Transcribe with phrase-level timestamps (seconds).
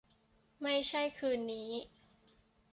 [0.61, 1.69] ไม่ใช่คืนนี้